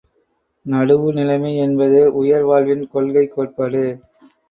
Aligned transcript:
நடுவுநிலைமை 0.65 1.53
என்பது 1.57 2.01
உயர்வாழ்வின் 2.23 2.85
கொள்கை, 2.87 3.25
கோட்பாடு. 3.27 3.85